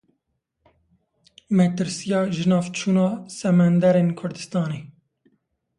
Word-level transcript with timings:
Metirsiya 1.57 2.21
jinavçûna 2.35 3.07
Semenderên 3.37 4.09
Kurdistanê. 4.19 4.81